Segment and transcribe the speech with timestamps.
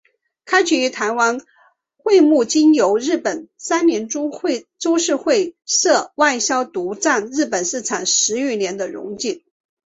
[0.45, 1.41] 开启了台湾
[1.95, 4.31] 桧木经由日本三菱株
[4.97, 9.43] 式会社外销独占日本市场十余年的荣景。